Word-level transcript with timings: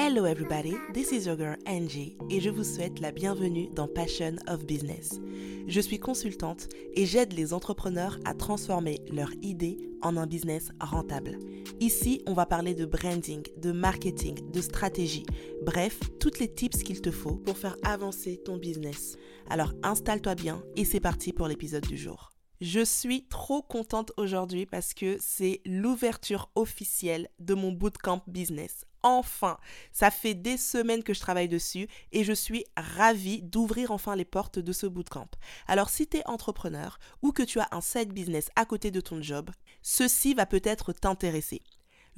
Hello 0.00 0.26
everybody, 0.26 0.76
this 0.94 1.10
is 1.10 1.26
your 1.26 1.36
girl 1.36 1.56
Angie 1.66 2.16
et 2.30 2.40
je 2.40 2.50
vous 2.50 2.62
souhaite 2.62 3.00
la 3.00 3.10
bienvenue 3.10 3.68
dans 3.74 3.88
Passion 3.88 4.36
of 4.46 4.64
Business. 4.64 5.18
Je 5.66 5.80
suis 5.80 5.98
consultante 5.98 6.68
et 6.94 7.04
j'aide 7.04 7.32
les 7.32 7.52
entrepreneurs 7.52 8.16
à 8.24 8.32
transformer 8.32 9.00
leur 9.10 9.32
idée 9.42 9.76
en 10.00 10.16
un 10.16 10.28
business 10.28 10.68
rentable. 10.78 11.40
Ici, 11.80 12.22
on 12.28 12.32
va 12.32 12.46
parler 12.46 12.76
de 12.76 12.86
branding, 12.86 13.42
de 13.56 13.72
marketing, 13.72 14.52
de 14.52 14.60
stratégie, 14.60 15.26
bref, 15.66 15.98
toutes 16.20 16.38
les 16.38 16.54
tips 16.54 16.84
qu'il 16.84 17.00
te 17.00 17.10
faut 17.10 17.34
pour 17.34 17.58
faire 17.58 17.76
avancer 17.82 18.40
ton 18.44 18.56
business. 18.56 19.16
Alors 19.50 19.72
installe-toi 19.82 20.36
bien 20.36 20.62
et 20.76 20.84
c'est 20.84 21.00
parti 21.00 21.32
pour 21.32 21.48
l'épisode 21.48 21.88
du 21.88 21.96
jour. 21.96 22.30
Je 22.60 22.84
suis 22.84 23.26
trop 23.26 23.62
contente 23.62 24.12
aujourd'hui 24.16 24.64
parce 24.64 24.94
que 24.94 25.16
c'est 25.18 25.60
l'ouverture 25.66 26.52
officielle 26.54 27.28
de 27.40 27.54
mon 27.54 27.72
bootcamp 27.72 28.22
business. 28.28 28.87
Enfin, 29.02 29.58
ça 29.92 30.10
fait 30.10 30.34
des 30.34 30.56
semaines 30.56 31.02
que 31.02 31.14
je 31.14 31.20
travaille 31.20 31.48
dessus 31.48 31.88
et 32.12 32.24
je 32.24 32.32
suis 32.32 32.64
ravie 32.76 33.42
d'ouvrir 33.42 33.92
enfin 33.92 34.16
les 34.16 34.24
portes 34.24 34.58
de 34.58 34.72
ce 34.72 34.86
bootcamp. 34.86 35.28
Alors 35.66 35.88
si 35.88 36.06
tu 36.06 36.18
es 36.18 36.26
entrepreneur 36.26 36.98
ou 37.22 37.32
que 37.32 37.42
tu 37.42 37.60
as 37.60 37.68
un 37.70 37.80
side 37.80 38.12
business 38.12 38.50
à 38.56 38.64
côté 38.64 38.90
de 38.90 39.00
ton 39.00 39.22
job, 39.22 39.50
ceci 39.82 40.34
va 40.34 40.46
peut-être 40.46 40.92
t'intéresser. 40.92 41.62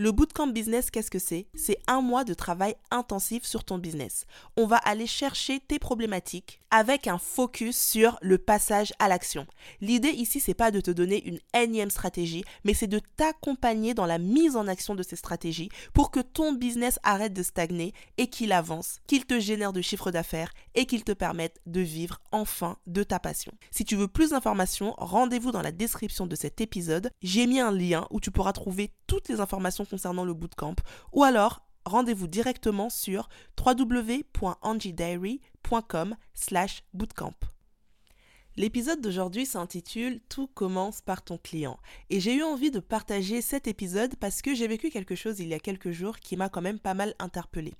Le 0.00 0.12
bootcamp 0.12 0.46
business, 0.46 0.90
qu'est-ce 0.90 1.10
que 1.10 1.18
c'est? 1.18 1.46
C'est 1.54 1.77
un 1.86 2.00
mois 2.00 2.24
de 2.24 2.32
travail 2.32 2.74
intensif 2.91 3.45
sur 3.45 3.64
ton 3.64 3.77
business. 3.77 4.24
On 4.56 4.64
va 4.64 4.78
aller 4.78 5.06
chercher 5.06 5.60
tes 5.60 5.78
problématiques 5.78 6.62
avec 6.70 7.06
un 7.06 7.18
focus 7.18 7.77
sur 7.77 8.18
le 8.22 8.38
passage 8.38 8.94
à 8.98 9.08
l'action. 9.08 9.46
L'idée 9.82 10.08
ici, 10.08 10.41
c'est 10.41 10.55
pas 10.55 10.70
de 10.70 10.80
te 10.80 10.91
donner 10.91 11.22
une 11.27 11.41
énième 11.52 11.91
stratégie, 11.91 12.44
mais 12.64 12.72
c'est 12.72 12.86
de 12.86 13.00
t'accompagner 13.16 13.92
dans 13.92 14.06
la 14.06 14.18
mise 14.18 14.56
en 14.56 14.68
action 14.68 14.94
de 14.94 15.02
ces 15.02 15.16
stratégies 15.16 15.68
pour 15.92 16.10
que 16.10 16.20
ton 16.20 16.55
business 16.55 16.98
arrête 17.02 17.34
de 17.34 17.42
stagner 17.42 17.92
et 18.16 18.28
qu'il 18.28 18.52
avance, 18.52 19.00
qu'il 19.06 19.27
te 19.27 19.38
génère 19.38 19.74
de 19.74 19.82
chiffre 19.82 20.10
d'affaires 20.10 20.52
et 20.74 20.86
qu'il 20.86 21.05
te 21.05 21.12
permette 21.12 21.60
de 21.66 21.80
vivre 21.80 22.20
enfin 22.32 22.78
de 22.86 23.03
ta 23.03 23.19
passion. 23.19 23.53
Si 23.70 23.84
tu 23.84 23.97
veux 23.97 24.08
plus 24.08 24.30
d'informations, 24.30 24.94
rendez-vous 24.97 25.53
dans 25.53 25.62
la 25.62 25.72
description 25.72 26.27
de 26.27 26.36
cet 26.36 26.62
épisode. 26.62 27.10
J'ai 27.20 27.47
mis 27.47 27.60
un 27.60 27.72
lien 27.72 28.06
où 28.10 28.20
tu 28.20 28.30
pourras 28.30 28.53
trouver 28.53 28.92
toutes 29.06 29.28
les 29.28 29.41
informations 29.41 29.84
concernant 29.91 30.24
le 30.24 30.34
bootcamp 30.34 30.77
ou 31.12 31.24
alors 31.24 31.66
rendez-vous 31.84 32.28
directement 32.28 32.91
sur 32.91 33.28
www.angiediary.com 33.58 36.16
slash 36.34 36.84
bootcamp. 36.94 37.34
L'épisode 38.56 39.00
d'aujourd'hui 39.00 39.47
s'intitule 39.47 40.20
Tout 40.28 40.48
commence 40.48 41.00
par 41.00 41.22
ton 41.22 41.38
client. 41.38 41.78
Et 42.10 42.20
j'ai 42.20 42.34
eu 42.34 42.42
envie 42.42 42.70
de 42.70 42.80
partager 42.80 43.41
cet 43.41 43.66
épisode 43.69 44.16
parce 44.16 44.42
que 44.42 44.55
j'ai 44.55 44.66
vécu 44.66 44.91
quelque 44.91 45.14
chose 45.14 45.41
il 45.41 45.48
y 45.48 45.55
a 45.55 45.60
quelques 45.60 45.92
jours 45.92 46.19
qui 46.19 46.36
m'a 46.36 46.48
quand 46.48 46.60
même 46.60 46.80
pas 46.80 46.94
mal 46.94 47.14
interpellée. 47.19 47.75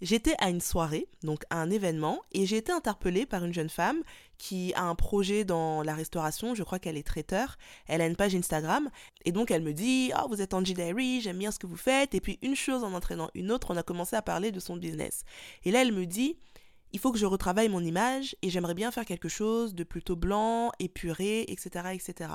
J'étais 0.00 0.34
à 0.38 0.48
une 0.48 0.60
soirée, 0.60 1.08
donc 1.24 1.42
à 1.50 1.60
un 1.60 1.70
événement, 1.70 2.20
et 2.32 2.46
j'ai 2.46 2.58
été 2.58 2.70
interpellée 2.70 3.26
par 3.26 3.44
une 3.44 3.52
jeune 3.52 3.68
femme 3.68 4.02
qui 4.38 4.72
a 4.74 4.84
un 4.84 4.94
projet 4.94 5.44
dans 5.44 5.82
la 5.82 5.94
restauration, 5.94 6.54
je 6.54 6.62
crois 6.62 6.78
qu'elle 6.78 6.96
est 6.96 7.06
traiteur, 7.06 7.58
elle 7.88 8.00
a 8.00 8.06
une 8.06 8.14
page 8.14 8.34
Instagram, 8.36 8.90
et 9.24 9.32
donc 9.32 9.50
elle 9.50 9.62
me 9.62 9.72
dit 9.72 10.12
«Oh, 10.16 10.28
vous 10.28 10.40
êtes 10.40 10.54
Angie 10.54 10.74
Diary, 10.74 11.20
j'aime 11.20 11.38
bien 11.38 11.50
ce 11.50 11.58
que 11.58 11.66
vous 11.66 11.76
faites», 11.76 12.14
et 12.16 12.20
puis 12.20 12.38
une 12.42 12.54
chose 12.54 12.84
en 12.84 12.92
entraînant 12.92 13.30
une 13.34 13.50
autre, 13.50 13.72
on 13.72 13.76
a 13.76 13.82
commencé 13.82 14.14
à 14.14 14.22
parler 14.22 14.52
de 14.52 14.60
son 14.60 14.76
business. 14.76 15.24
Et 15.64 15.72
là, 15.72 15.82
elle 15.82 15.92
me 15.92 16.06
dit 16.06 16.38
«Il 16.92 17.00
faut 17.00 17.10
que 17.10 17.18
je 17.18 17.26
retravaille 17.26 17.68
mon 17.68 17.84
image, 17.84 18.36
et 18.42 18.50
j'aimerais 18.50 18.74
bien 18.74 18.92
faire 18.92 19.04
quelque 19.04 19.28
chose 19.28 19.74
de 19.74 19.82
plutôt 19.82 20.16
blanc, 20.16 20.70
épuré, 20.78 21.44
etc. 21.48 21.86
etc.» 21.92 22.30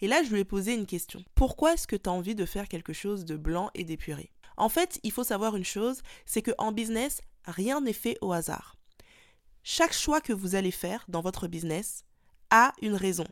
Et 0.00 0.08
là, 0.08 0.22
je 0.24 0.32
lui 0.32 0.40
ai 0.40 0.44
posé 0.44 0.74
une 0.74 0.86
question. 0.86 1.24
Pourquoi 1.34 1.74
est-ce 1.74 1.86
que 1.86 1.96
tu 1.96 2.08
as 2.08 2.12
envie 2.12 2.34
de 2.34 2.44
faire 2.44 2.68
quelque 2.68 2.92
chose 2.92 3.24
de 3.24 3.36
blanc 3.36 3.70
et 3.74 3.84
d'épuré? 3.84 4.32
En 4.56 4.68
fait, 4.68 5.00
il 5.02 5.12
faut 5.12 5.24
savoir 5.24 5.56
une 5.56 5.64
chose, 5.64 6.02
c'est 6.26 6.42
qu'en 6.42 6.72
business, 6.72 7.20
rien 7.46 7.80
n'est 7.80 7.92
fait 7.92 8.18
au 8.20 8.32
hasard. 8.32 8.76
Chaque 9.62 9.92
choix 9.92 10.20
que 10.20 10.32
vous 10.32 10.54
allez 10.54 10.70
faire 10.70 11.04
dans 11.08 11.20
votre 11.20 11.46
business 11.46 12.04
a 12.50 12.72
une 12.82 12.94
raison, 12.94 13.26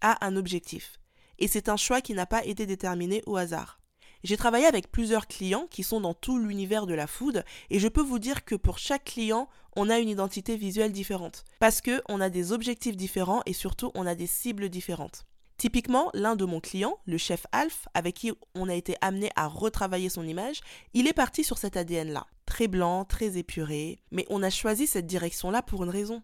a 0.00 0.24
un 0.26 0.36
objectif. 0.36 0.98
Et 1.38 1.48
c'est 1.48 1.68
un 1.68 1.76
choix 1.76 2.00
qui 2.00 2.14
n'a 2.14 2.26
pas 2.26 2.44
été 2.44 2.66
déterminé 2.66 3.22
au 3.26 3.36
hasard. 3.36 3.78
J'ai 4.24 4.36
travaillé 4.36 4.66
avec 4.66 4.90
plusieurs 4.90 5.26
clients 5.26 5.68
qui 5.70 5.82
sont 5.82 6.00
dans 6.00 6.14
tout 6.14 6.38
l'univers 6.38 6.86
de 6.86 6.94
la 6.94 7.06
food 7.06 7.44
et 7.70 7.78
je 7.78 7.88
peux 7.88 8.02
vous 8.02 8.18
dire 8.18 8.44
que 8.44 8.54
pour 8.54 8.78
chaque 8.78 9.04
client, 9.04 9.48
on 9.76 9.90
a 9.90 9.98
une 9.98 10.08
identité 10.08 10.56
visuelle 10.56 10.92
différente 10.92 11.44
parce 11.60 11.80
que 11.80 12.02
on 12.08 12.20
a 12.20 12.30
des 12.30 12.52
objectifs 12.52 12.96
différents 12.96 13.42
et 13.46 13.52
surtout 13.52 13.92
on 13.94 14.06
a 14.06 14.14
des 14.14 14.26
cibles 14.26 14.68
différentes. 14.68 15.26
Typiquement, 15.58 16.10
l'un 16.12 16.36
de 16.36 16.44
mon 16.44 16.60
client, 16.60 16.98
le 17.06 17.16
chef 17.16 17.46
Alf, 17.50 17.88
avec 17.94 18.16
qui 18.16 18.32
on 18.54 18.68
a 18.68 18.74
été 18.74 18.96
amené 19.00 19.30
à 19.36 19.46
retravailler 19.46 20.10
son 20.10 20.26
image, 20.26 20.60
il 20.92 21.06
est 21.06 21.14
parti 21.14 21.44
sur 21.44 21.56
cet 21.56 21.78
ADN-là. 21.78 22.26
Très 22.44 22.68
blanc, 22.68 23.04
très 23.06 23.38
épuré, 23.38 23.98
mais 24.10 24.26
on 24.28 24.42
a 24.42 24.50
choisi 24.50 24.86
cette 24.86 25.06
direction-là 25.06 25.62
pour 25.62 25.82
une 25.82 25.90
raison. 25.90 26.22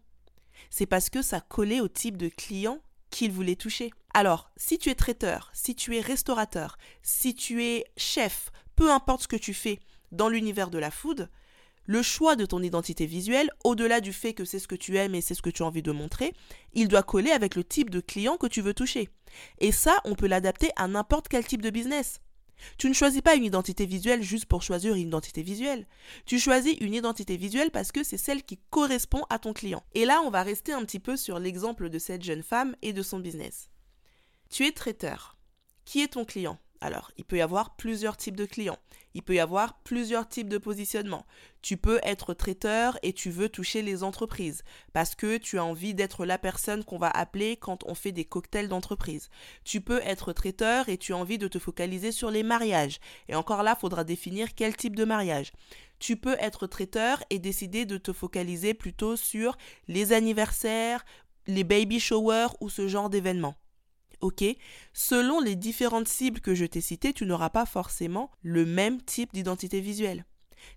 C'est 0.69 0.85
parce 0.85 1.09
que 1.09 1.23
ça 1.23 1.41
collait 1.41 1.81
au 1.81 1.87
type 1.87 2.15
de 2.15 2.29
client 2.29 2.79
qu'il 3.09 3.31
voulait 3.31 3.55
toucher. 3.55 3.91
Alors, 4.13 4.51
si 4.55 4.77
tu 4.77 4.89
es 4.89 4.95
traiteur, 4.95 5.49
si 5.53 5.75
tu 5.75 5.97
es 5.97 6.01
restaurateur, 6.01 6.77
si 7.01 7.33
tu 7.33 7.63
es 7.63 7.85
chef, 7.97 8.51
peu 8.75 8.91
importe 8.91 9.23
ce 9.23 9.27
que 9.27 9.35
tu 9.35 9.55
fais 9.55 9.79
dans 10.11 10.29
l'univers 10.29 10.69
de 10.69 10.77
la 10.77 10.91
food, 10.91 11.29
le 11.85 12.01
choix 12.01 12.35
de 12.35 12.45
ton 12.45 12.61
identité 12.61 13.05
visuelle, 13.05 13.49
au-delà 13.63 14.01
du 14.01 14.13
fait 14.13 14.33
que 14.33 14.45
c'est 14.45 14.59
ce 14.59 14.67
que 14.67 14.75
tu 14.75 14.97
aimes 14.97 15.15
et 15.15 15.21
c'est 15.21 15.35
ce 15.35 15.41
que 15.41 15.49
tu 15.49 15.63
as 15.63 15.65
envie 15.65 15.81
de 15.81 15.91
montrer, 15.91 16.33
il 16.73 16.87
doit 16.87 17.03
coller 17.03 17.31
avec 17.31 17.55
le 17.55 17.63
type 17.63 17.89
de 17.89 17.99
client 17.99 18.37
que 18.37 18.47
tu 18.47 18.61
veux 18.61 18.73
toucher. 18.73 19.09
Et 19.59 19.71
ça, 19.71 19.99
on 20.05 20.15
peut 20.15 20.27
l'adapter 20.27 20.69
à 20.75 20.87
n'importe 20.87 21.27
quel 21.27 21.45
type 21.45 21.61
de 21.61 21.69
business. 21.69 22.21
Tu 22.77 22.87
ne 22.87 22.93
choisis 22.93 23.21
pas 23.21 23.35
une 23.35 23.43
identité 23.43 23.85
visuelle 23.85 24.23
juste 24.23 24.45
pour 24.45 24.63
choisir 24.63 24.93
une 24.93 25.07
identité 25.07 25.41
visuelle. 25.41 25.85
Tu 26.25 26.39
choisis 26.39 26.77
une 26.79 26.93
identité 26.93 27.35
visuelle 27.35 27.71
parce 27.71 27.91
que 27.91 28.03
c'est 28.03 28.17
celle 28.17 28.43
qui 28.43 28.59
correspond 28.69 29.23
à 29.29 29.39
ton 29.39 29.53
client. 29.53 29.83
Et 29.93 30.05
là, 30.05 30.21
on 30.25 30.29
va 30.29 30.43
rester 30.43 30.71
un 30.71 30.85
petit 30.85 30.99
peu 30.99 31.17
sur 31.17 31.39
l'exemple 31.39 31.89
de 31.89 31.99
cette 31.99 32.23
jeune 32.23 32.43
femme 32.43 32.75
et 32.81 32.93
de 32.93 33.01
son 33.01 33.19
business. 33.19 33.69
Tu 34.49 34.65
es 34.65 34.71
traiteur. 34.71 35.37
Qui 35.85 36.01
est 36.01 36.13
ton 36.13 36.25
client? 36.25 36.59
Alors, 36.79 37.11
il 37.17 37.25
peut 37.25 37.37
y 37.37 37.41
avoir 37.41 37.75
plusieurs 37.75 38.17
types 38.17 38.35
de 38.35 38.45
clients. 38.45 38.79
Il 39.13 39.21
peut 39.21 39.35
y 39.35 39.39
avoir 39.39 39.79
plusieurs 39.83 40.27
types 40.27 40.49
de 40.49 40.57
positionnement. 40.57 41.25
Tu 41.61 41.77
peux 41.77 41.99
être 42.03 42.33
traiteur 42.33 42.97
et 43.03 43.13
tu 43.13 43.29
veux 43.29 43.49
toucher 43.49 43.81
les 43.81 44.03
entreprises 44.03 44.63
parce 44.91 45.15
que 45.15 45.37
tu 45.37 45.59
as 45.59 45.63
envie 45.65 45.93
d'être 45.93 46.25
la 46.25 46.37
personne 46.37 46.83
qu'on 46.83 46.97
va 46.97 47.09
appeler 47.09 47.57
quand 47.57 47.83
on 47.85 47.95
fait 47.95 48.11
des 48.11 48.25
cocktails 48.25 48.67
d'entreprise. 48.67 49.29
Tu 49.63 49.81
peux 49.81 50.01
être 50.03 50.33
traiteur 50.33 50.89
et 50.89 50.97
tu 50.97 51.13
as 51.13 51.17
envie 51.17 51.37
de 51.37 51.47
te 51.47 51.59
focaliser 51.59 52.11
sur 52.11 52.31
les 52.31 52.43
mariages. 52.43 52.99
Et 53.29 53.35
encore 53.35 53.63
là, 53.63 53.75
faudra 53.75 54.03
définir 54.03 54.55
quel 54.55 54.75
type 54.75 54.95
de 54.95 55.05
mariage. 55.05 55.53
Tu 55.99 56.17
peux 56.17 56.35
être 56.39 56.67
traiteur 56.67 57.23
et 57.29 57.39
décider 57.39 57.85
de 57.85 57.97
te 57.97 58.11
focaliser 58.11 58.73
plutôt 58.73 59.15
sur 59.15 59.57
les 59.87 60.11
anniversaires, 60.11 61.05
les 61.47 61.63
baby 61.63 61.99
showers 61.99 62.49
ou 62.59 62.69
ce 62.69 62.87
genre 62.87 63.09
d'événements 63.09 63.55
ok 64.21 64.43
Selon 64.93 65.39
les 65.39 65.55
différentes 65.55 66.07
cibles 66.07 66.39
que 66.39 66.55
je 66.55 66.65
t'ai 66.65 66.81
citées, 66.81 67.13
tu 67.13 67.25
n'auras 67.25 67.49
pas 67.49 67.65
forcément 67.65 68.31
le 68.41 68.65
même 68.65 69.01
type 69.01 69.33
d'identité 69.33 69.81
visuelle. 69.81 70.25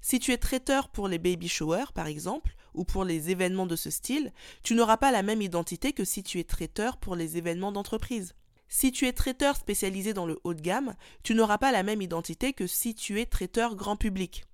Si 0.01 0.19
tu 0.19 0.33
es 0.33 0.39
traiteur 0.39 0.89
pour 0.89 1.09
les 1.09 1.19
baby 1.19 1.49
showers, 1.49 1.93
par 1.95 2.07
exemple, 2.07 2.57
ou 2.75 2.85
pour 2.85 3.05
les 3.05 3.31
événements 3.31 3.67
de 3.67 3.77
ce 3.77 3.91
style, 3.91 4.33
tu 4.63 4.75
n'auras 4.75 4.97
pas 4.97 5.11
la 5.11 5.23
même 5.23 5.43
identité 5.43 5.93
que 5.93 6.05
si 6.05 6.23
tu 6.23 6.39
es 6.39 6.45
traiteur 6.45 6.99
pour 6.99 7.17
les 7.17 7.37
événements 7.37 7.73
d'entreprise. 7.73 8.35
Si 8.69 8.91
tu 8.91 9.07
es 9.07 9.13
traiteur 9.13 9.57
spécialisé 9.57 10.13
dans 10.13 10.27
le 10.27 10.41
haut 10.45 10.55
de 10.55 10.61
gamme, 10.61 10.95
tu 11.23 11.35
n'auras 11.35 11.59
pas 11.59 11.73
la 11.73 11.83
même 11.83 12.03
identité 12.03 12.53
que 12.53 12.67
si 12.67 12.95
tu 12.95 13.21
es 13.21 13.27
traiteur 13.27 13.77
grand 13.77 13.97
public. 13.97 14.45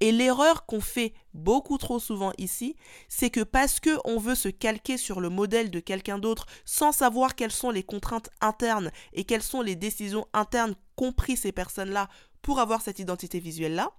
Et 0.00 0.12
l'erreur 0.12 0.64
qu'on 0.66 0.80
fait 0.80 1.12
beaucoup 1.34 1.76
trop 1.76 1.98
souvent 1.98 2.32
ici, 2.38 2.76
c'est 3.08 3.30
que 3.30 3.42
parce 3.42 3.80
que 3.80 3.98
on 4.04 4.18
veut 4.18 4.36
se 4.36 4.48
calquer 4.48 4.96
sur 4.96 5.20
le 5.20 5.28
modèle 5.28 5.70
de 5.70 5.80
quelqu'un 5.80 6.18
d'autre 6.18 6.46
sans 6.64 6.92
savoir 6.92 7.34
quelles 7.34 7.50
sont 7.50 7.70
les 7.70 7.82
contraintes 7.82 8.30
internes 8.40 8.92
et 9.12 9.24
quelles 9.24 9.42
sont 9.42 9.60
les 9.60 9.74
décisions 9.74 10.26
internes 10.32 10.76
compris 10.94 11.36
ces 11.36 11.52
personnes-là 11.52 12.08
pour 12.42 12.60
avoir 12.60 12.80
cette 12.80 13.00
identité 13.00 13.40
visuelle-là, 13.40 13.90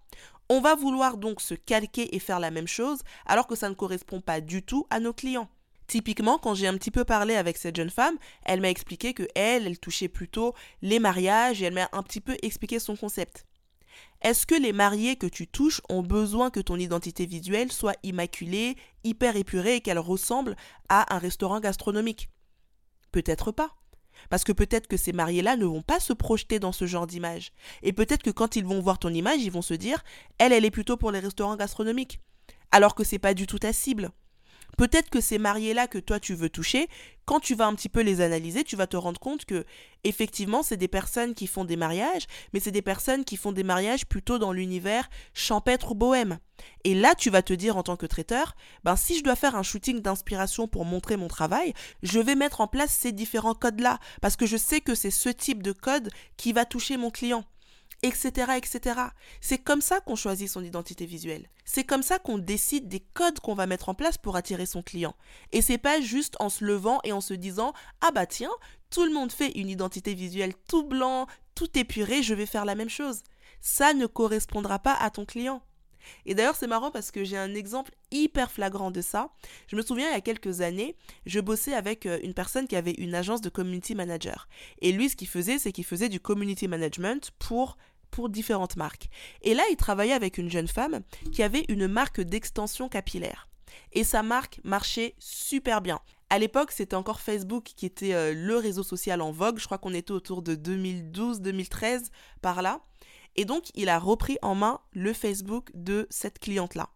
on 0.49 0.61
va 0.61 0.75
vouloir 0.75 1.17
donc 1.17 1.41
se 1.41 1.53
calquer 1.53 2.15
et 2.15 2.19
faire 2.19 2.39
la 2.39 2.51
même 2.51 2.67
chose 2.67 3.01
alors 3.25 3.47
que 3.47 3.55
ça 3.55 3.69
ne 3.69 3.75
correspond 3.75 4.21
pas 4.21 4.41
du 4.41 4.63
tout 4.63 4.87
à 4.89 4.99
nos 4.99 5.13
clients. 5.13 5.49
Typiquement, 5.87 6.37
quand 6.37 6.53
j'ai 6.53 6.67
un 6.67 6.77
petit 6.77 6.91
peu 6.91 7.03
parlé 7.03 7.35
avec 7.35 7.57
cette 7.57 7.75
jeune 7.75 7.89
femme, 7.89 8.17
elle 8.45 8.61
m'a 8.61 8.69
expliqué 8.69 9.13
que 9.13 9.27
elle, 9.35 9.67
elle 9.67 9.79
touchait 9.79 10.07
plutôt 10.07 10.53
les 10.81 10.99
mariages 10.99 11.61
et 11.61 11.65
elle 11.65 11.73
m'a 11.73 11.89
un 11.91 12.03
petit 12.03 12.21
peu 12.21 12.37
expliqué 12.41 12.79
son 12.79 12.95
concept. 12.95 13.45
Est-ce 14.21 14.45
que 14.45 14.55
les 14.55 14.73
mariés 14.73 15.15
que 15.15 15.27
tu 15.27 15.47
touches 15.47 15.81
ont 15.89 16.03
besoin 16.03 16.49
que 16.49 16.59
ton 16.59 16.75
identité 16.77 17.25
visuelle 17.25 17.71
soit 17.71 17.95
immaculée, 18.03 18.75
hyper 19.03 19.35
épurée 19.35 19.77
et 19.77 19.81
qu'elle 19.81 19.99
ressemble 19.99 20.55
à 20.89 21.15
un 21.15 21.19
restaurant 21.19 21.59
gastronomique? 21.59 22.29
Peut-être 23.11 23.51
pas. 23.51 23.75
Parce 24.29 24.43
que 24.43 24.51
peut-être 24.51 24.87
que 24.87 24.97
ces 24.97 25.13
mariés-là 25.13 25.55
ne 25.55 25.65
vont 25.65 25.81
pas 25.81 25.99
se 25.99 26.13
projeter 26.13 26.59
dans 26.59 26.73
ce 26.73 26.85
genre 26.85 27.07
d'image. 27.07 27.51
Et 27.81 27.93
peut-être 27.93 28.23
que 28.23 28.29
quand 28.29 28.55
ils 28.55 28.65
vont 28.65 28.81
voir 28.81 28.99
ton 28.99 29.13
image, 29.13 29.41
ils 29.41 29.51
vont 29.51 29.61
se 29.61 29.73
dire, 29.73 30.03
elle, 30.37 30.51
elle 30.51 30.65
est 30.65 30.71
plutôt 30.71 30.97
pour 30.97 31.11
les 31.11 31.19
restaurants 31.19 31.55
gastronomiques. 31.55 32.19
Alors 32.71 32.95
que 32.95 33.03
c'est 33.03 33.19
pas 33.19 33.33
du 33.33 33.47
tout 33.47 33.59
ta 33.59 33.71
cible. 33.71 34.11
Peut-être 34.77 35.09
que 35.09 35.21
ces 35.21 35.37
mariés-là 35.37 35.87
que 35.87 35.97
toi 35.97 36.19
tu 36.19 36.33
veux 36.33 36.49
toucher, 36.49 36.87
quand 37.25 37.39
tu 37.39 37.53
vas 37.53 37.67
un 37.67 37.75
petit 37.75 37.89
peu 37.89 38.01
les 38.01 38.21
analyser, 38.21 38.63
tu 38.63 38.75
vas 38.75 38.87
te 38.87 38.97
rendre 38.97 39.19
compte 39.19 39.45
que 39.45 39.63
effectivement, 40.03 40.63
c'est 40.63 40.77
des 40.77 40.87
personnes 40.87 41.35
qui 41.35 41.45
font 41.45 41.63
des 41.63 41.75
mariages, 41.75 42.25
mais 42.53 42.59
c'est 42.59 42.71
des 42.71 42.81
personnes 42.81 43.23
qui 43.23 43.37
font 43.37 43.51
des 43.51 43.63
mariages 43.63 44.07
plutôt 44.07 44.39
dans 44.39 44.51
l'univers 44.51 45.09
champêtre 45.35 45.91
ou 45.91 45.95
bohème. 45.95 46.39
Et 46.85 46.95
là, 46.95 47.13
tu 47.13 47.29
vas 47.29 47.43
te 47.43 47.53
dire 47.53 47.77
en 47.77 47.83
tant 47.83 47.97
que 47.97 48.07
traiteur, 48.07 48.55
ben 48.83 48.95
si 48.95 49.17
je 49.17 49.23
dois 49.23 49.35
faire 49.35 49.55
un 49.55 49.61
shooting 49.61 50.01
d'inspiration 50.01 50.67
pour 50.67 50.85
montrer 50.85 51.17
mon 51.17 51.27
travail, 51.27 51.73
je 52.01 52.19
vais 52.19 52.35
mettre 52.35 52.61
en 52.61 52.67
place 52.67 52.91
ces 52.91 53.11
différents 53.11 53.53
codes-là 53.53 53.99
parce 54.21 54.35
que 54.35 54.47
je 54.47 54.57
sais 54.57 54.81
que 54.81 54.95
c'est 54.95 55.11
ce 55.11 55.29
type 55.29 55.61
de 55.61 55.71
code 55.71 56.09
qui 56.35 56.51
va 56.51 56.65
toucher 56.65 56.97
mon 56.97 57.11
client 57.11 57.43
etc., 58.03 58.53
etc. 58.57 59.01
C'est 59.41 59.57
comme 59.57 59.81
ça 59.81 59.99
qu'on 60.01 60.15
choisit 60.15 60.49
son 60.49 60.63
identité 60.63 61.05
visuelle. 61.05 61.49
C'est 61.65 61.83
comme 61.83 62.03
ça 62.03 62.19
qu'on 62.19 62.37
décide 62.37 62.87
des 62.87 62.99
codes 62.99 63.39
qu'on 63.39 63.55
va 63.55 63.67
mettre 63.67 63.89
en 63.89 63.93
place 63.93 64.17
pour 64.17 64.35
attirer 64.35 64.65
son 64.65 64.81
client. 64.81 65.15
Et 65.51 65.61
c'est 65.61 65.77
pas 65.77 66.01
juste 66.01 66.35
en 66.39 66.49
se 66.49 66.63
levant 66.63 66.99
et 67.03 67.11
en 67.11 67.21
se 67.21 67.33
disant 67.33 67.73
ah 68.01 68.11
bah 68.11 68.25
tiens, 68.25 68.51
tout 68.89 69.03
le 69.03 69.13
monde 69.13 69.31
fait 69.31 69.51
une 69.51 69.69
identité 69.69 70.13
visuelle 70.13 70.53
tout 70.67 70.83
blanc, 70.83 71.27
tout 71.55 71.77
épuré, 71.77 72.23
je 72.23 72.33
vais 72.33 72.45
faire 72.45 72.65
la 72.65 72.75
même 72.75 72.89
chose. 72.89 73.21
Ça 73.61 73.93
ne 73.93 74.05
correspondra 74.05 74.79
pas 74.79 74.95
à 74.95 75.09
ton 75.09 75.25
client. 75.25 75.61
Et 76.25 76.35
d'ailleurs, 76.35 76.55
c'est 76.55 76.67
marrant 76.67 76.91
parce 76.91 77.11
que 77.11 77.23
j'ai 77.23 77.37
un 77.37 77.53
exemple 77.55 77.93
hyper 78.11 78.51
flagrant 78.51 78.91
de 78.91 79.01
ça. 79.01 79.31
Je 79.67 79.75
me 79.75 79.81
souviens, 79.81 80.09
il 80.09 80.13
y 80.13 80.15
a 80.15 80.21
quelques 80.21 80.61
années, 80.61 80.95
je 81.25 81.39
bossais 81.39 81.73
avec 81.73 82.05
euh, 82.05 82.19
une 82.23 82.33
personne 82.33 82.67
qui 82.67 82.75
avait 82.75 82.93
une 82.93 83.15
agence 83.15 83.41
de 83.41 83.49
community 83.49 83.95
manager. 83.95 84.47
Et 84.81 84.91
lui, 84.91 85.09
ce 85.09 85.15
qu'il 85.15 85.27
faisait, 85.27 85.59
c'est 85.59 85.71
qu'il 85.71 85.85
faisait 85.85 86.09
du 86.09 86.19
community 86.19 86.67
management 86.67 87.31
pour 87.39 87.77
pour 88.11 88.29
différentes 88.29 88.75
marques. 88.75 89.07
Et 89.43 89.53
là, 89.53 89.61
il 89.69 89.75
travaillait 89.75 90.13
avec 90.13 90.39
une 90.39 90.49
jeune 90.49 90.67
femme 90.67 91.01
qui 91.31 91.43
avait 91.43 91.65
une 91.69 91.87
marque 91.87 92.21
d'extension 92.21 92.89
capillaire. 92.89 93.47
Et 93.93 94.03
sa 94.03 94.23
marque 94.23 94.59
marchait 94.63 95.15
super 95.19 95.81
bien. 95.81 95.99
À 96.29 96.37
l'époque, 96.37 96.71
c'était 96.71 96.95
encore 96.95 97.19
Facebook 97.19 97.63
qui 97.75 97.85
était 97.85 98.13
euh, 98.13 98.33
le 98.35 98.55
réseau 98.57 98.83
social 98.83 99.21
en 99.21 99.31
vogue. 99.31 99.59
Je 99.59 99.65
crois 99.65 99.79
qu'on 99.79 99.93
était 99.93 100.11
autour 100.11 100.41
de 100.41 100.55
2012-2013 100.55 102.09
par 102.41 102.61
là. 102.61 102.81
Et 103.39 103.45
donc, 103.45 103.71
il 103.73 103.87
a 103.87 103.99
repris 103.99 104.37
en 104.41 104.53
main 104.53 104.81
le 104.91 105.13
Facebook 105.13 105.69
de 105.73 106.07
cette 106.09 106.39
cliente-là. 106.39 106.89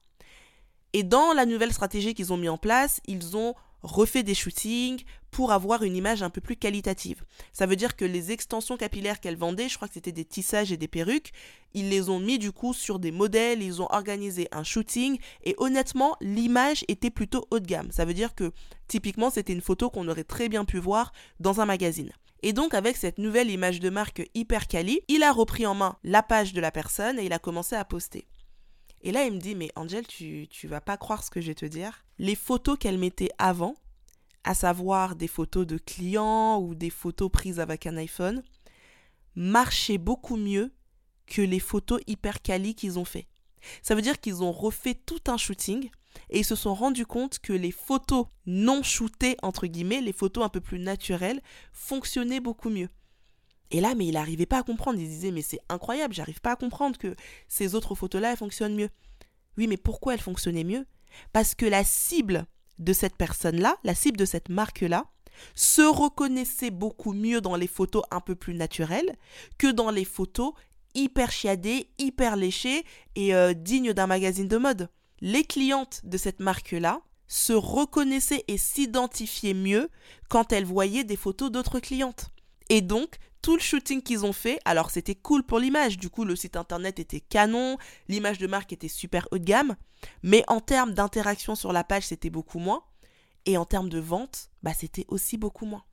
Et 0.92 1.04
dans 1.04 1.32
la 1.32 1.46
nouvelle 1.46 1.72
stratégie 1.72 2.14
qu'ils 2.14 2.34
ont 2.34 2.38
mis 2.38 2.50
en 2.50 2.58
place, 2.58 3.00
ils 3.06 3.38
ont 3.38 3.56
refait 3.82 4.24
des 4.24 4.36
shootings 4.36 5.06
pour 5.32 5.54
avoir 5.54 5.84
une 5.84 5.96
image 5.96 6.22
un 6.22 6.30
peu 6.30 6.42
plus 6.42 6.58
qualitative. 6.58 7.24
Ça 7.54 7.66
veut 7.66 7.78
dire 7.78 7.96
que 7.96 8.04
les 8.04 8.34
extensions 8.34 8.76
capillaires 8.76 9.22
qu'elle 9.22 9.38
vendait, 9.38 9.70
je 9.70 9.78
crois 9.78 9.88
que 9.88 9.94
c'était 9.94 10.12
des 10.12 10.26
tissages 10.26 10.74
et 10.74 10.78
des 10.78 10.90
perruques, 10.90 11.32
ils 11.74 11.88
les 11.88 12.10
ont 12.10 12.20
mis 12.20 12.40
du 12.40 12.52
coup 12.52 12.74
sur 12.74 13.00
des 13.00 13.14
modèles, 13.14 13.64
ils 13.64 13.82
ont 13.82 13.88
organisé 13.90 14.50
un 14.52 14.64
shooting 14.64 15.20
et 15.46 15.56
honnêtement, 15.60 16.18
l'image 16.20 16.84
était 16.90 17.10
plutôt 17.10 17.48
haut 17.52 17.60
de 17.62 17.68
gamme. 17.68 17.90
Ça 17.94 18.04
veut 18.04 18.14
dire 18.14 18.36
que 18.36 18.52
typiquement, 18.90 19.30
c'était 19.30 19.54
une 19.54 19.62
photo 19.62 19.90
qu'on 19.90 20.10
aurait 20.10 20.26
très 20.26 20.50
bien 20.50 20.66
pu 20.66 20.78
voir 20.78 21.14
dans 21.40 21.62
un 21.62 21.66
magazine. 21.66 22.12
Et 22.44 22.52
donc 22.52 22.74
avec 22.74 22.98
cette 22.98 23.20
nouvelle 23.20 23.50
image 23.50 23.80
de 23.80 23.90
marque 23.90 24.30
hyper 24.36 24.68
quali, 24.68 25.00
il 25.08 25.24
a 25.24 25.32
repris 25.32 25.66
en 25.66 25.76
main 25.76 25.98
la 26.04 26.22
page 26.22 26.52
de 26.52 26.60
la 26.60 26.72
personne 26.72 27.18
et 27.18 27.26
il 27.26 27.32
a 27.32 27.40
commencé 27.40 27.74
à 27.76 27.86
poster. 27.86 28.28
Et 29.02 29.14
là, 29.14 29.26
il 29.26 29.34
me 29.34 29.40
dit, 29.40 29.56
mais 29.56 29.72
Angel, 29.76 30.06
tu, 30.06 30.48
tu 30.50 30.68
vas 30.68 30.82
pas 30.82 30.98
croire 30.98 31.24
ce 31.24 31.32
que 31.32 31.40
je 31.40 31.48
vais 31.48 31.56
te 31.56 31.66
dire. 31.66 32.06
Les 32.20 32.36
photos 32.36 32.78
qu'elle 32.78 32.98
mettait 32.98 33.32
avant, 33.38 33.76
à 34.44 34.54
savoir 34.54 35.16
des 35.16 35.28
photos 35.28 35.66
de 35.66 35.78
clients 35.78 36.60
ou 36.60 36.76
des 36.76 36.90
photos 36.90 37.32
prises 37.32 37.62
avec 37.62 37.88
un 37.88 37.96
iPhone, 37.96 38.44
marchaient 39.36 39.98
beaucoup 39.98 40.36
mieux 40.36 40.74
que 41.26 41.42
les 41.42 41.60
photos 41.60 42.02
hyper 42.08 42.42
quali 42.42 42.76
qu'ils 42.76 43.00
ont 43.00 43.06
fait. 43.06 43.28
Ça 43.82 43.96
veut 43.96 44.02
dire 44.02 44.20
qu'ils 44.20 44.44
ont 44.44 44.52
refait 44.52 44.96
tout 44.96 45.22
un 45.28 45.38
shooting 45.38 45.90
et 46.30 46.40
ils 46.40 46.46
se 46.46 46.56
sont 46.56 46.74
rendus 46.74 47.06
compte 47.06 47.40
que 47.40 47.54
les 47.54 47.72
photos 47.72 48.28
non 48.46 48.84
shootées, 48.84 49.38
entre 49.42 49.68
guillemets, 49.68 50.02
les 50.02 50.14
photos 50.14 50.44
un 50.44 50.50
peu 50.50 50.62
plus 50.62 50.80
naturelles, 50.80 51.42
fonctionnaient 51.72 52.40
beaucoup 52.40 52.70
mieux. 52.70 52.90
Et 53.72 53.82
là, 53.82 53.96
mais 53.96 54.06
il 54.06 54.14
n'arrivait 54.14 54.46
pas 54.46 54.60
à 54.60 54.64
comprendre. 54.64 55.00
Il 55.00 55.08
disait, 55.08 55.32
mais 55.32 55.42
c'est 55.42 55.60
incroyable, 55.70 56.14
j'arrive 56.14 56.42
pas 56.42 56.52
à 56.52 56.56
comprendre 56.56 56.98
que 56.98 57.16
ces 57.48 57.76
autres 57.76 57.96
photos-là, 57.96 58.32
elles 58.32 58.38
fonctionnent 58.38 58.76
mieux. 58.76 58.90
Oui, 59.58 59.68
mais 59.68 59.78
pourquoi 59.78 60.14
elles 60.14 60.22
fonctionnaient 60.22 60.64
mieux? 60.64 60.86
Parce 61.32 61.56
que 61.56 61.66
la 61.66 61.84
cible 61.84 62.46
de 62.80 62.94
cette 62.94 63.16
personne-là, 63.16 63.78
la 63.84 63.96
cible 63.96 64.18
de 64.18 64.26
cette 64.26 64.50
marque-là, 64.50 65.06
se 65.56 65.82
reconnaissait 65.82 66.70
beaucoup 66.70 67.14
mieux 67.14 67.42
dans 67.42 67.56
les 67.56 67.68
photos 67.68 68.04
un 68.12 68.20
peu 68.20 68.36
plus 68.36 68.54
naturelles 68.54 69.16
que 69.58 69.72
dans 69.72 69.90
les 69.90 70.06
photos 70.06 70.54
hyper 70.94 71.32
chiadées, 71.32 71.90
hyper 71.98 72.36
léchées 72.36 72.86
et 73.16 73.34
euh, 73.34 73.54
dignes 73.54 73.94
d'un 73.94 74.08
magazine 74.08 74.48
de 74.48 74.58
mode 74.58 74.90
les 75.24 75.46
clientes 75.46 76.02
de 76.04 76.18
cette 76.18 76.42
marque-là 76.42 77.02
se 77.30 77.54
reconnaissaient 77.54 78.44
et 78.50 78.58
s'identifiaient 78.58 79.54
mieux 79.54 79.90
quand 80.30 80.52
elles 80.52 80.66
voyaient 80.66 81.06
des 81.06 81.16
photos 81.16 81.50
d'autres 81.50 81.80
clientes. 81.80 82.28
Et 82.68 82.82
donc, 82.82 83.16
tout 83.42 83.56
le 83.56 83.62
shooting 83.62 84.02
qu'ils 84.02 84.26
ont 84.26 84.34
fait, 84.34 84.60
alors 84.66 84.92
c'était 84.92 85.16
cool 85.16 85.44
pour 85.44 85.60
l'image, 85.60 85.98
du 85.98 86.10
coup 86.10 86.26
le 86.26 86.36
site 86.36 86.58
internet 86.58 87.00
était 87.00 87.22
canon, 87.22 87.78
l'image 88.10 88.38
de 88.38 88.48
marque 88.48 88.74
était 88.74 88.90
super 88.90 89.30
haut 89.32 89.38
de 89.38 89.46
gamme, 89.46 89.78
mais 90.24 90.44
en 90.50 90.60
termes 90.60 90.94
d'interaction 90.94 91.56
sur 91.56 91.72
la 91.72 91.86
page, 91.86 92.08
c'était 92.08 92.30
beaucoup 92.30 92.60
moins, 92.60 92.84
et 93.46 93.58
en 93.58 93.64
termes 93.64 93.90
de 93.90 94.00
vente, 94.00 94.50
bah 94.62 94.74
c'était 94.74 95.06
aussi 95.08 95.38
beaucoup 95.38 95.66
moins. 95.66 95.86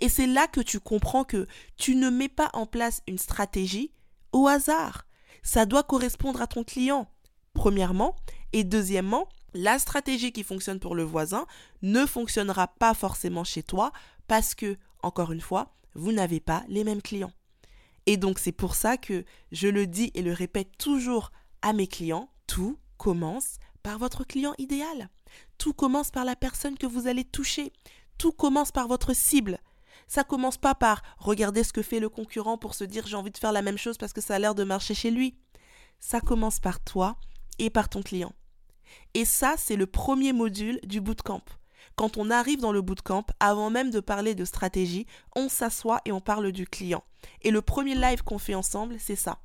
Et 0.00 0.08
c'est 0.08 0.26
là 0.26 0.48
que 0.48 0.60
tu 0.60 0.80
comprends 0.80 1.22
que 1.22 1.46
tu 1.76 1.94
ne 1.94 2.10
mets 2.10 2.28
pas 2.28 2.50
en 2.52 2.66
place 2.66 3.00
une 3.06 3.18
stratégie 3.18 3.92
au 4.32 4.48
hasard. 4.48 5.06
Ça 5.44 5.66
doit 5.66 5.84
correspondre 5.84 6.42
à 6.42 6.48
ton 6.48 6.64
client 6.64 7.08
premièrement. 7.64 8.14
Et 8.52 8.62
deuxièmement, 8.62 9.26
la 9.54 9.78
stratégie 9.78 10.32
qui 10.32 10.42
fonctionne 10.42 10.80
pour 10.80 10.94
le 10.94 11.02
voisin 11.02 11.46
ne 11.80 12.04
fonctionnera 12.04 12.68
pas 12.68 12.92
forcément 12.92 13.42
chez 13.42 13.62
toi 13.62 13.90
parce 14.28 14.54
que, 14.54 14.76
encore 15.02 15.32
une 15.32 15.40
fois, 15.40 15.72
vous 15.94 16.12
n'avez 16.12 16.40
pas 16.40 16.62
les 16.68 16.84
mêmes 16.84 17.00
clients. 17.00 17.32
Et 18.04 18.18
donc 18.18 18.38
c'est 18.38 18.52
pour 18.52 18.74
ça 18.74 18.98
que 18.98 19.24
je 19.50 19.66
le 19.66 19.86
dis 19.86 20.10
et 20.12 20.20
le 20.20 20.34
répète 20.34 20.76
toujours 20.76 21.32
à 21.62 21.72
mes 21.72 21.86
clients, 21.86 22.28
tout 22.46 22.76
commence 22.98 23.56
par 23.82 23.98
votre 23.98 24.24
client 24.24 24.52
idéal. 24.58 25.08
Tout 25.56 25.72
commence 25.72 26.10
par 26.10 26.26
la 26.26 26.36
personne 26.36 26.76
que 26.76 26.86
vous 26.86 27.06
allez 27.06 27.24
toucher. 27.24 27.72
Tout 28.18 28.32
commence 28.32 28.72
par 28.72 28.88
votre 28.88 29.14
cible. 29.14 29.58
Ça 30.06 30.22
commence 30.22 30.58
pas 30.58 30.74
par 30.74 31.02
regarder 31.16 31.64
ce 31.64 31.72
que 31.72 31.80
fait 31.80 31.98
le 31.98 32.10
concurrent 32.10 32.58
pour 32.58 32.74
se 32.74 32.84
dire 32.84 33.06
j'ai 33.06 33.16
envie 33.16 33.30
de 33.30 33.38
faire 33.38 33.52
la 33.52 33.62
même 33.62 33.78
chose 33.78 33.96
parce 33.96 34.12
que 34.12 34.20
ça 34.20 34.34
a 34.34 34.38
l'air 34.38 34.54
de 34.54 34.64
marcher 34.64 34.92
chez 34.92 35.10
lui. 35.10 35.38
Ça 35.98 36.20
commence 36.20 36.60
par 36.60 36.80
toi 36.80 37.16
et 37.58 37.70
par 37.70 37.88
ton 37.88 38.02
client. 38.02 38.32
Et 39.14 39.24
ça, 39.24 39.54
c'est 39.56 39.76
le 39.76 39.86
premier 39.86 40.32
module 40.32 40.80
du 40.84 41.00
bootcamp. 41.00 41.42
Quand 41.96 42.16
on 42.16 42.30
arrive 42.30 42.60
dans 42.60 42.72
le 42.72 42.82
bootcamp, 42.82 43.26
avant 43.38 43.70
même 43.70 43.90
de 43.90 44.00
parler 44.00 44.34
de 44.34 44.44
stratégie, 44.44 45.06
on 45.36 45.48
s'assoit 45.48 46.00
et 46.04 46.12
on 46.12 46.20
parle 46.20 46.50
du 46.50 46.66
client. 46.66 47.04
Et 47.42 47.50
le 47.50 47.62
premier 47.62 47.94
live 47.94 48.22
qu'on 48.22 48.38
fait 48.38 48.54
ensemble, 48.54 48.96
c'est 48.98 49.16
ça. 49.16 49.38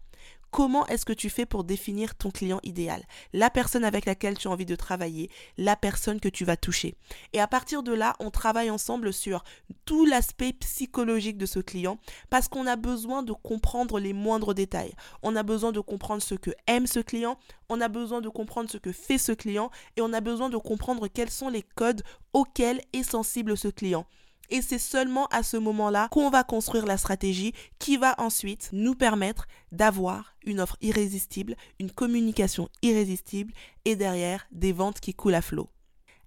Comment 0.51 0.87
est-ce 0.87 1.05
que 1.05 1.13
tu 1.13 1.29
fais 1.29 1.45
pour 1.45 1.63
définir 1.63 2.15
ton 2.15 2.31
client 2.31 2.59
idéal? 2.63 3.03
La 3.33 3.49
personne 3.49 3.83
avec 3.83 4.05
laquelle 4.05 4.37
tu 4.37 4.47
as 4.47 4.51
envie 4.51 4.65
de 4.65 4.75
travailler, 4.75 5.29
la 5.57 5.75
personne 5.75 6.19
que 6.19 6.29
tu 6.29 6.43
vas 6.43 6.57
toucher. 6.57 6.95
Et 7.33 7.39
à 7.39 7.47
partir 7.47 7.83
de 7.83 7.93
là, 7.93 8.15
on 8.19 8.31
travaille 8.31 8.71
ensemble 8.71 9.13
sur 9.13 9.43
tout 9.85 10.05
l'aspect 10.05 10.53
psychologique 10.53 11.37
de 11.37 11.45
ce 11.45 11.59
client 11.59 11.99
parce 12.29 12.47
qu'on 12.47 12.65
a 12.65 12.75
besoin 12.75 13.21
de 13.21 13.33
comprendre 13.33 13.99
les 13.99 14.13
moindres 14.13 14.55
détails. 14.55 14.93
On 15.21 15.35
a 15.35 15.43
besoin 15.43 15.71
de 15.71 15.79
comprendre 15.79 16.23
ce 16.23 16.35
que 16.35 16.51
aime 16.67 16.87
ce 16.87 16.99
client, 16.99 17.37
on 17.69 17.79
a 17.79 17.87
besoin 17.87 18.21
de 18.21 18.29
comprendre 18.29 18.69
ce 18.71 18.77
que 18.77 18.91
fait 18.91 19.19
ce 19.19 19.31
client 19.31 19.69
et 19.97 20.01
on 20.01 20.13
a 20.13 20.21
besoin 20.21 20.49
de 20.49 20.57
comprendre 20.57 21.07
quels 21.07 21.29
sont 21.29 21.49
les 21.49 21.63
codes 21.75 22.01
auxquels 22.33 22.81
est 22.93 23.03
sensible 23.03 23.55
ce 23.55 23.67
client. 23.67 24.07
Et 24.49 24.61
c'est 24.61 24.79
seulement 24.79 25.27
à 25.27 25.43
ce 25.43 25.57
moment-là 25.57 26.07
qu'on 26.09 26.29
va 26.29 26.43
construire 26.43 26.85
la 26.85 26.97
stratégie 26.97 27.53
qui 27.77 27.97
va 27.97 28.15
ensuite 28.17 28.69
nous 28.71 28.95
permettre 28.95 29.47
d'avoir 29.71 30.35
une 30.45 30.59
offre 30.59 30.77
irrésistible, 30.81 31.55
une 31.79 31.91
communication 31.91 32.69
irrésistible 32.81 33.53
et 33.85 33.95
derrière 33.95 34.47
des 34.51 34.73
ventes 34.73 34.99
qui 34.99 35.13
coulent 35.13 35.35
à 35.35 35.41
flot. 35.41 35.69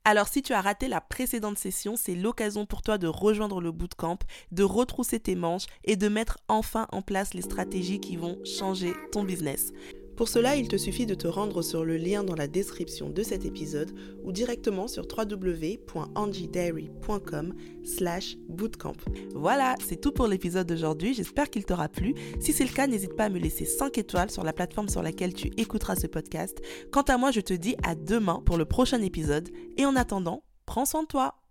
Alors 0.04 0.26
si 0.26 0.42
tu 0.42 0.52
as 0.52 0.60
raté 0.60 0.88
la 0.88 1.00
précédente 1.00 1.58
session, 1.58 1.94
c'est 1.96 2.16
l'occasion 2.16 2.66
pour 2.66 2.82
toi 2.82 2.98
de 2.98 3.06
rejoindre 3.06 3.60
le 3.60 3.70
bootcamp, 3.70 4.18
de 4.50 4.64
retrousser 4.64 5.20
tes 5.20 5.36
manches 5.36 5.66
et 5.84 5.94
de 5.94 6.08
mettre 6.08 6.38
enfin 6.48 6.88
en 6.90 7.02
place 7.02 7.34
les 7.34 7.42
stratégies 7.42 8.00
qui 8.00 8.16
vont 8.16 8.38
changer 8.44 8.94
ton 9.12 9.22
business. 9.22 9.72
Pour 10.16 10.28
cela, 10.28 10.56
il 10.56 10.68
te 10.68 10.76
suffit 10.76 11.06
de 11.06 11.14
te 11.14 11.26
rendre 11.26 11.62
sur 11.62 11.84
le 11.84 11.96
lien 11.96 12.24
dans 12.24 12.34
la 12.34 12.46
description 12.46 13.10
de 13.10 13.22
cet 13.22 13.44
épisode 13.44 13.92
ou 14.24 14.32
directement 14.32 14.88
sur 14.88 15.06
www.angieDairy.com 15.06 17.54
slash 17.84 18.36
bootcamp. 18.48 18.96
Voilà, 19.34 19.74
c'est 19.86 20.00
tout 20.00 20.12
pour 20.12 20.26
l'épisode 20.26 20.66
d'aujourd'hui, 20.66 21.14
j'espère 21.14 21.50
qu'il 21.50 21.64
t'aura 21.64 21.88
plu. 21.88 22.14
Si 22.40 22.52
c'est 22.52 22.64
le 22.64 22.72
cas, 22.72 22.86
n'hésite 22.86 23.16
pas 23.16 23.24
à 23.24 23.30
me 23.30 23.38
laisser 23.38 23.64
5 23.64 23.96
étoiles 23.98 24.30
sur 24.30 24.44
la 24.44 24.52
plateforme 24.52 24.88
sur 24.88 25.02
laquelle 25.02 25.34
tu 25.34 25.50
écouteras 25.56 25.96
ce 25.96 26.06
podcast. 26.06 26.58
Quant 26.90 27.02
à 27.02 27.16
moi, 27.16 27.30
je 27.30 27.40
te 27.40 27.54
dis 27.54 27.76
à 27.82 27.94
demain 27.94 28.42
pour 28.44 28.56
le 28.56 28.64
prochain 28.64 29.00
épisode 29.02 29.48
et 29.76 29.86
en 29.86 29.96
attendant, 29.96 30.44
prends 30.66 30.84
soin 30.84 31.02
de 31.02 31.08
toi 31.08 31.41